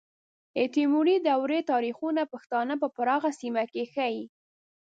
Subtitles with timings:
[0.55, 4.23] د تیموري دورې تاریخونه پښتانه په پراخه سیمه کې ښیي.